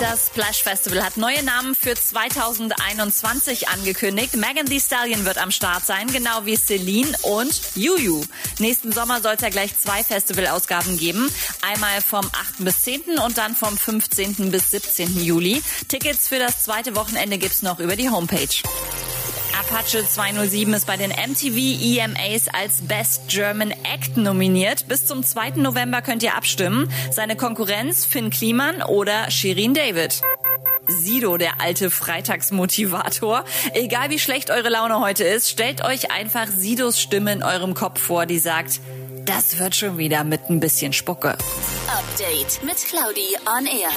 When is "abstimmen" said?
26.34-26.92